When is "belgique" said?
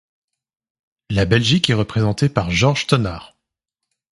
1.25-1.69